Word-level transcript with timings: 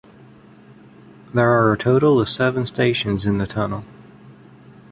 There 1.35 1.51
are 1.51 1.71
a 1.71 1.77
total 1.77 2.19
of 2.19 2.27
seven 2.27 2.65
stations 2.65 3.27
in 3.27 3.37
the 3.37 3.45
tunnel. 3.45 3.85